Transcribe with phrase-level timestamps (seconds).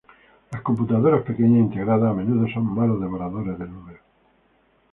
[0.51, 4.01] Los computadores pequeños integrados, a menudo son malos devoradores de números.